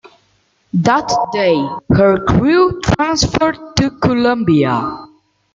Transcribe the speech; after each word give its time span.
That 0.73 1.15
day 1.31 1.63
her 1.95 2.25
crew 2.25 2.81
transferred 2.81 3.59
to 3.75 3.91
"Columbia". 3.99 5.05